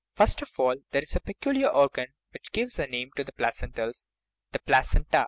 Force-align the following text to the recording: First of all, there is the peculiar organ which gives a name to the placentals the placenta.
First 0.15 0.41
of 0.41 0.49
all, 0.57 0.77
there 0.89 1.03
is 1.03 1.11
the 1.11 1.19
peculiar 1.19 1.67
organ 1.67 2.07
which 2.31 2.51
gives 2.51 2.79
a 2.79 2.87
name 2.87 3.11
to 3.17 3.23
the 3.23 3.33
placentals 3.33 4.07
the 4.51 4.57
placenta. 4.57 5.19